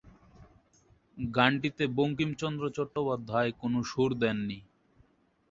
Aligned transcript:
গানটিতে 1.17 1.83
বঙ্কিমচন্দ্র 1.97 2.63
চট্টোপাধ্যায় 2.69 3.51
কোনো 3.61 3.79
সুর 3.83 4.09
দেননি। 4.21 4.59